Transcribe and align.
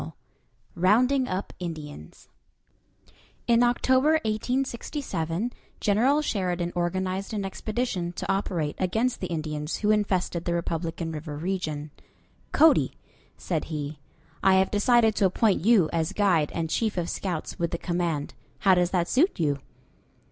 II 0.01 0.07
ROUNDING 0.73 1.27
UP 1.27 1.53
INDIANS 1.59 2.27
In 3.45 3.61
October, 3.61 4.13
1867, 4.25 5.53
General 5.79 6.23
Sheridan 6.23 6.71
organized 6.73 7.35
an 7.35 7.45
expedition 7.45 8.11
to 8.13 8.27
operate 8.31 8.75
against 8.79 9.19
the 9.19 9.27
Indians 9.27 9.75
who 9.75 9.91
infested 9.91 10.45
the 10.45 10.55
Republican 10.55 11.11
River 11.11 11.37
region. 11.37 11.91
"Cody," 12.51 12.93
said 13.37 13.65
he, 13.65 13.99
"I 14.41 14.55
have 14.55 14.71
decided 14.71 15.13
to 15.17 15.25
appoint 15.27 15.63
you 15.63 15.87
as 15.93 16.13
guide 16.13 16.51
and 16.55 16.67
chief 16.67 16.97
of 16.97 17.07
scouts 17.07 17.59
with 17.59 17.69
the 17.69 17.77
command. 17.77 18.33
How 18.61 18.73
does 18.73 18.89
that 18.89 19.07
suit 19.07 19.39
you?" 19.39 19.59